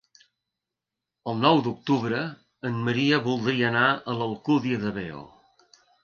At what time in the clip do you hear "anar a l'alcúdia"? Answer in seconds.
3.67-4.81